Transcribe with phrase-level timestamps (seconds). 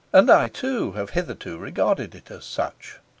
[0.11, 2.97] And I, too, have hitherto regarded it as such.